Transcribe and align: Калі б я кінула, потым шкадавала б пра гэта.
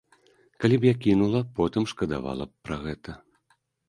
Калі 0.63 0.75
б 0.77 0.83
я 0.87 0.93
кінула, 1.03 1.41
потым 1.59 1.83
шкадавала 1.91 2.47
б 2.51 2.71
пра 2.71 2.79
гэта. 2.87 3.11